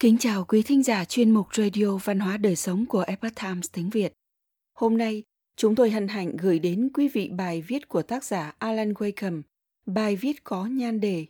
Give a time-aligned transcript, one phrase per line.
[0.00, 3.70] Kính chào quý thính giả chuyên mục Radio Văn hóa Đời Sống của Epoch Times
[3.72, 4.12] tiếng Việt.
[4.74, 5.22] Hôm nay,
[5.56, 9.42] chúng tôi hân hạnh gửi đến quý vị bài viết của tác giả Alan Wakeham.
[9.86, 11.26] Bài viết có nhan đề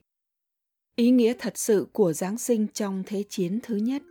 [0.96, 4.02] Ý nghĩa thật sự của Giáng sinh trong Thế chiến thứ nhất.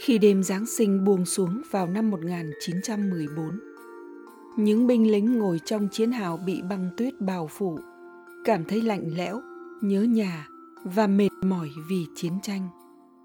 [0.00, 3.60] Khi đêm Giáng sinh buông xuống vào năm 1914,
[4.56, 7.78] những binh lính ngồi trong chiến hào bị băng tuyết bao phủ,
[8.44, 9.40] cảm thấy lạnh lẽo,
[9.82, 10.48] nhớ nhà
[10.84, 12.68] và mệt mỏi vì chiến tranh.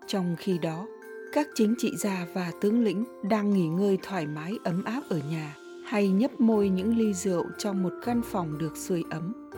[0.07, 0.87] Trong khi đó,
[1.33, 5.21] các chính trị gia và tướng lĩnh đang nghỉ ngơi thoải mái ấm áp ở
[5.31, 9.49] nhà hay nhấp môi những ly rượu trong một căn phòng được sưởi ấm.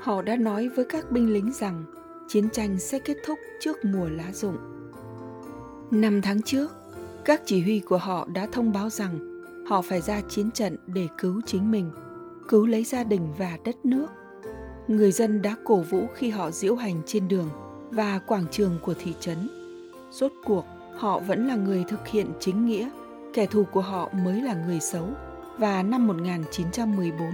[0.00, 1.84] Họ đã nói với các binh lính rằng
[2.28, 4.56] chiến tranh sẽ kết thúc trước mùa lá rụng.
[5.90, 6.70] Năm tháng trước,
[7.24, 11.08] các chỉ huy của họ đã thông báo rằng họ phải ra chiến trận để
[11.18, 11.90] cứu chính mình,
[12.48, 14.06] cứu lấy gia đình và đất nước
[14.88, 17.50] người dân đã cổ vũ khi họ diễu hành trên đường
[17.90, 19.48] và quảng trường của thị trấn.
[20.10, 20.64] Rốt cuộc,
[20.94, 22.90] họ vẫn là người thực hiện chính nghĩa,
[23.34, 25.08] kẻ thù của họ mới là người xấu
[25.58, 27.28] và năm 1914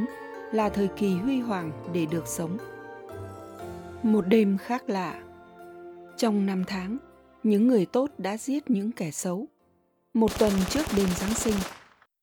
[0.53, 2.59] là thời kỳ huy hoàng để được sống.
[4.03, 5.23] Một đêm khác lạ.
[6.17, 6.99] Trong năm tháng,
[7.43, 9.47] những người tốt đã giết những kẻ xấu.
[10.15, 11.55] Một tuần trước đêm Giáng sinh,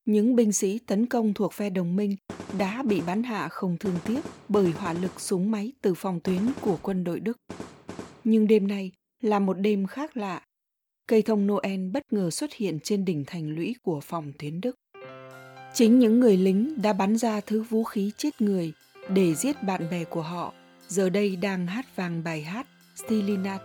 [0.04, 2.16] những binh sĩ tấn công thuộc phe đồng minh
[2.58, 6.40] đã bị bắn hạ không thương tiếc bởi hỏa lực súng máy từ phòng tuyến
[6.60, 7.36] của quân đội Đức.
[8.24, 10.42] Nhưng đêm nay là một đêm khác lạ.
[11.06, 14.76] Cây thông Noel bất ngờ xuất hiện trên đỉnh thành lũy của phòng tuyến Đức.
[15.74, 18.72] Chính những người lính đã bắn ra thứ vũ khí chết người
[19.08, 20.52] để giết bạn bè của họ,
[20.88, 23.60] giờ đây đang hát vang bài hát Stilinat,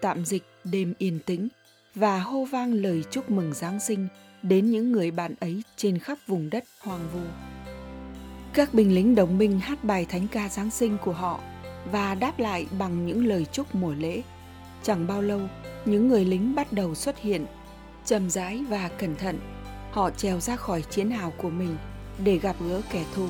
[0.00, 1.48] tạm dịch đêm yên tĩnh
[1.94, 4.08] và hô vang lời chúc mừng Giáng sinh
[4.48, 7.20] đến những người bạn ấy trên khắp vùng đất hoang vu.
[8.54, 11.40] Các binh lính đồng minh hát bài thánh ca Giáng sinh của họ
[11.92, 14.22] và đáp lại bằng những lời chúc mùa lễ.
[14.82, 15.40] Chẳng bao lâu,
[15.84, 17.46] những người lính bắt đầu xuất hiện,
[18.04, 19.38] chậm rãi và cẩn thận.
[19.90, 21.76] Họ trèo ra khỏi chiến hào của mình
[22.24, 23.28] để gặp gỡ kẻ thù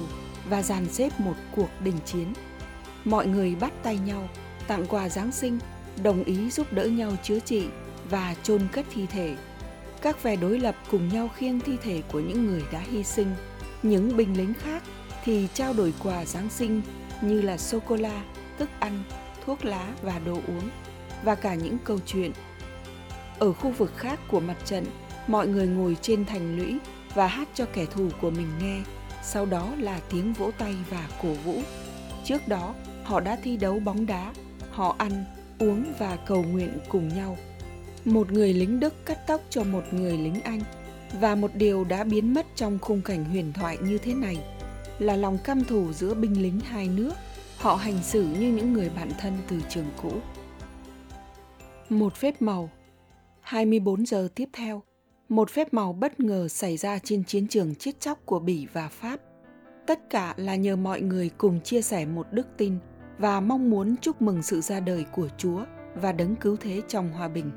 [0.48, 2.32] và dàn xếp một cuộc đình chiến.
[3.04, 4.28] Mọi người bắt tay nhau,
[4.66, 5.58] tặng quà Giáng sinh,
[6.02, 7.66] đồng ý giúp đỡ nhau chữa trị
[8.10, 9.36] và chôn cất thi thể.
[10.06, 13.34] Các phe đối lập cùng nhau khiêng thi thể của những người đã hy sinh.
[13.82, 14.82] Những binh lính khác
[15.24, 16.82] thì trao đổi quà Giáng sinh
[17.20, 18.22] như là sô-cô-la,
[18.58, 19.02] thức ăn,
[19.46, 20.70] thuốc lá và đồ uống
[21.24, 22.32] và cả những câu chuyện.
[23.38, 24.84] Ở khu vực khác của mặt trận,
[25.26, 26.78] mọi người ngồi trên thành lũy
[27.14, 28.80] và hát cho kẻ thù của mình nghe,
[29.22, 31.60] sau đó là tiếng vỗ tay và cổ vũ.
[32.24, 32.74] Trước đó,
[33.04, 34.32] họ đã thi đấu bóng đá,
[34.70, 35.24] họ ăn,
[35.58, 37.36] uống và cầu nguyện cùng nhau.
[38.06, 40.60] Một người lính Đức cắt tóc cho một người lính Anh
[41.20, 44.36] và một điều đã biến mất trong khung cảnh huyền thoại như thế này–
[44.98, 47.12] là lòng căm thù giữa binh lính hai nước.
[47.56, 50.12] Họ hành xử như những người bạn thân từ trường cũ.
[51.88, 52.70] Một phép màu
[53.40, 54.82] 24 giờ tiếp theo,
[55.28, 58.88] một phép màu bất ngờ xảy ra trên chiến trường chết chóc của Bỉ và
[58.88, 59.20] Pháp.
[59.86, 62.78] Tất cả là nhờ mọi người cùng chia sẻ một đức tin
[63.18, 65.64] và mong muốn chúc mừng sự ra đời của Chúa
[65.94, 67.50] và đấng cứu thế trong hòa bình.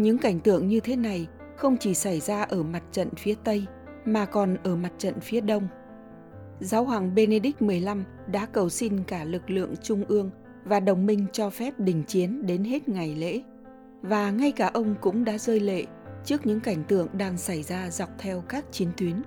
[0.00, 3.66] Những cảnh tượng như thế này không chỉ xảy ra ở mặt trận phía Tây
[4.04, 5.68] mà còn ở mặt trận phía Đông–
[6.60, 7.88] Giáo hoàng Benedict XV
[8.26, 10.30] đã cầu xin cả lực lượng trung ương
[10.64, 13.40] và đồng minh cho phép đình chiến đến hết ngày lễ.
[14.02, 15.84] Và ngay cả ông cũng đã rơi lệ
[16.24, 19.22] trước những cảnh tượng đang xảy ra dọc theo các chiến tuyến.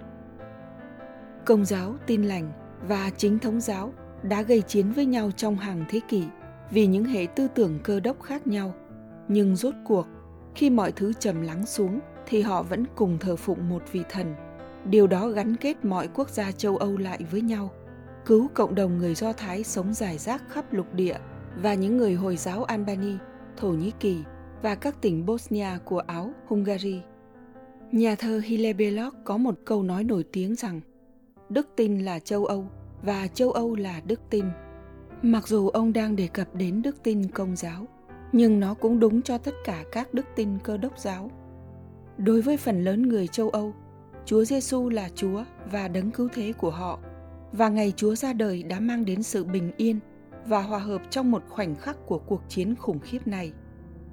[1.46, 2.52] Công giáo, tin lành
[2.88, 6.24] và chính thống giáo đã gây chiến với nhau trong hàng thế kỷ
[6.72, 8.74] vì những hệ tư tưởng cơ đốc khác nhau.
[9.28, 10.08] Nhưng rốt cuộc,
[10.56, 14.36] khi mọi thứ trầm lắng xuống, thì họ vẫn cùng thờ phụng một vị thần.
[14.86, 17.72] Điều đó gắn kết mọi quốc gia châu âu lại với nhau,
[18.26, 21.18] cứu cộng đồng người do thái sống rải rác khắp lục địa
[21.62, 23.14] và những người hồi giáo albany,
[23.58, 24.18] thổ nhĩ kỳ
[24.62, 27.02] và các tỉnh bosnia của áo hungary.
[27.92, 30.82] Nhà thơ Hilaire Belloc có một câu nói nổi tiếng rằng,
[31.50, 32.68] đức tin là châu âu
[33.02, 34.46] và châu âu là đức tin.
[35.22, 37.88] Mặc dù ông đang đề cập đến đức tin công giáo
[38.34, 41.32] nhưng nó cũng đúng cho tất cả các đức tin cơ đốc giáo
[42.18, 43.74] đối với phần lớn người châu âu
[44.26, 47.00] Chúa Giêsu là Chúa và đấng cứu thế của họ.
[47.52, 50.00] Và ngày Chúa ra đời đã mang đến sự bình yên
[50.46, 53.52] và hòa hợp trong một khoảnh khắc của cuộc chiến khủng khiếp này.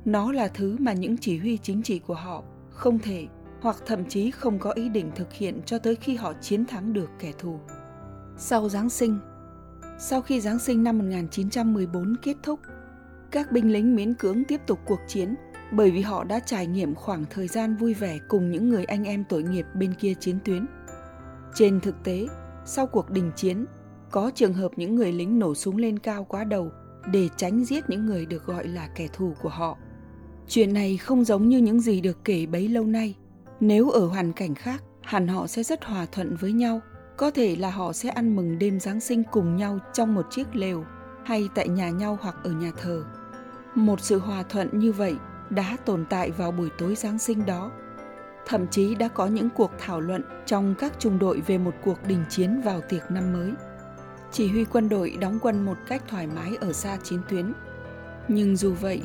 [0.05, 3.27] Nó là thứ mà những chỉ huy chính trị của họ không thể
[3.61, 6.93] hoặc thậm chí không có ý định thực hiện cho tới khi họ chiến thắng
[6.93, 7.59] được kẻ thù.
[8.37, 9.19] Sau Giáng sinh
[9.99, 12.61] Sau khi Giáng sinh năm 1914 kết thúc,
[13.33, 15.35] các binh lính miễn cưỡng tiếp tục cuộc chiến
[15.73, 19.05] bởi vì họ đã trải nghiệm khoảng thời gian vui vẻ cùng những người anh
[19.05, 20.67] em tội nghiệp bên kia chiến tuyến.
[21.55, 22.27] Trên thực tế,
[22.65, 23.67] sau cuộc đình chiến,
[24.11, 26.71] có trường hợp những người lính nổ súng lên cao quá đầu
[27.13, 29.79] để tránh giết những người được gọi là kẻ thù của họ.
[30.49, 33.17] Chuyện này không giống như những gì được kể bấy lâu nay.
[33.61, 36.81] Nếu ở hoàn cảnh khác, hẳn họ sẽ rất hòa thuận với nhau.
[37.17, 40.57] Có thể là họ sẽ ăn mừng đêm Giáng sinh cùng nhau trong một chiếc
[40.57, 40.85] lều
[41.25, 43.05] hay tại nhà nhau hoặc ở nhà thờ.
[43.75, 45.17] Một sự hòa thuận như vậy
[45.51, 47.71] đã tồn tại vào buổi tối Giáng sinh đó.
[48.47, 51.99] Thậm chí đã có những cuộc thảo luận trong các trung đội về một cuộc
[52.07, 53.53] đình chiến vào tiệc năm mới.
[54.33, 57.53] Chỉ huy quân đội đóng quân một cách thoải mái ở xa chiến tuyến.
[58.29, 59.03] Nhưng dù vậy,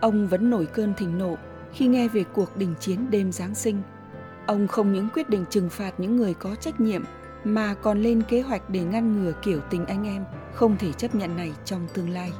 [0.00, 1.36] ông vẫn nổi cơn thịnh nộ
[1.72, 3.82] khi nghe về cuộc đình chiến đêm Giáng sinh.
[4.46, 7.04] Ông không những quyết định trừng phạt những người có trách nhiệm
[7.44, 10.24] mà còn lên kế hoạch để ngăn ngừa kiểu tình anh em
[10.54, 12.32] không thể chấp nhận này trong tương lai.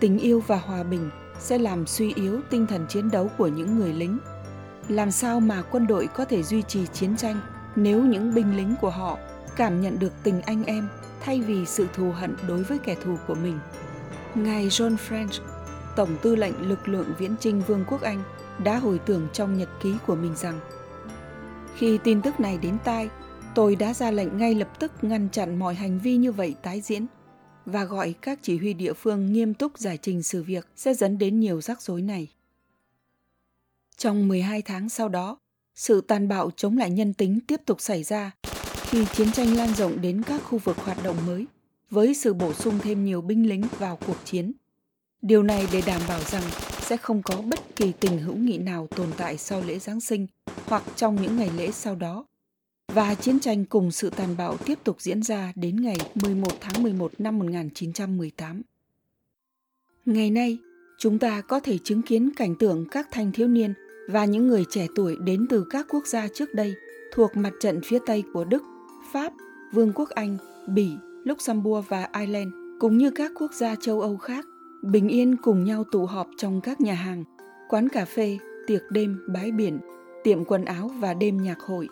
[0.00, 3.78] Tình yêu và hòa bình sẽ làm suy yếu tinh thần chiến đấu của những
[3.78, 4.18] người lính.
[4.88, 7.40] Làm sao mà quân đội có thể duy trì chiến tranh
[7.76, 9.18] nếu những binh lính của họ
[9.56, 10.88] cảm nhận được tình anh em
[11.20, 13.58] thay vì sự thù hận đối với kẻ thù của mình.
[14.34, 15.40] Ngài John French,
[15.96, 18.22] Tổng tư lệnh lực lượng viễn trinh Vương quốc Anh,
[18.64, 20.60] đã hồi tưởng trong nhật ký của mình rằng
[21.76, 23.10] Khi tin tức này đến tai,
[23.54, 26.80] tôi đã ra lệnh ngay lập tức ngăn chặn mọi hành vi như vậy tái
[26.80, 27.06] diễn
[27.66, 31.18] và gọi các chỉ huy địa phương nghiêm túc giải trình sự việc sẽ dẫn
[31.18, 32.28] đến nhiều rắc rối này.
[33.96, 35.38] Trong 12 tháng sau đó,
[35.74, 38.32] sự tàn bạo chống lại nhân tính tiếp tục xảy ra
[38.94, 41.46] khi chiến tranh lan rộng đến các khu vực hoạt động mới,
[41.90, 44.52] với sự bổ sung thêm nhiều binh lính vào cuộc chiến.
[45.22, 46.42] Điều này để đảm bảo rằng
[46.80, 50.26] sẽ không có bất kỳ tình hữu nghị nào tồn tại sau lễ Giáng sinh
[50.66, 52.24] hoặc trong những ngày lễ sau đó.
[52.94, 56.82] Và chiến tranh cùng sự tàn bạo tiếp tục diễn ra đến ngày 11 tháng
[56.82, 58.62] 11 năm 1918.
[60.06, 60.58] Ngày nay,
[60.98, 63.74] chúng ta có thể chứng kiến cảnh tượng các thanh thiếu niên
[64.08, 66.74] và những người trẻ tuổi đến từ các quốc gia trước đây
[67.12, 68.62] thuộc mặt trận phía Tây của Đức
[69.12, 69.32] Pháp,
[69.72, 70.36] Vương quốc Anh,
[70.68, 70.90] Bỉ,
[71.24, 74.44] Luxembourg và Ireland cũng như các quốc gia châu Âu khác
[74.82, 77.24] bình yên cùng nhau tụ họp trong các nhà hàng,
[77.68, 79.78] quán cà phê, tiệc đêm, bãi biển,
[80.24, 81.88] tiệm quần áo và đêm nhạc hội.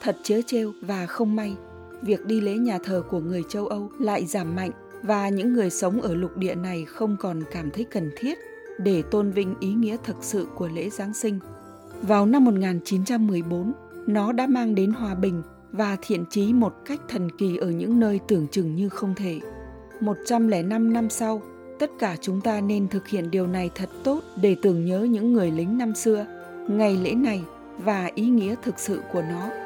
[0.00, 1.56] Thật chớ trêu và không may,
[2.02, 4.70] việc đi lễ nhà thờ của người châu Âu lại giảm mạnh
[5.02, 8.38] và những người sống ở lục địa này không còn cảm thấy cần thiết
[8.78, 11.38] để tôn vinh ý nghĩa thực sự của lễ Giáng sinh.
[12.02, 13.72] Vào năm 1914,
[14.06, 18.00] nó đã mang đến hòa bình và thiện trí một cách thần kỳ ở những
[18.00, 19.40] nơi tưởng chừng như không thể.
[20.00, 21.42] 105 năm sau,
[21.78, 25.32] tất cả chúng ta nên thực hiện điều này thật tốt để tưởng nhớ những
[25.32, 26.26] người lính năm xưa,
[26.68, 27.42] ngày lễ này
[27.78, 29.65] và ý nghĩa thực sự của nó.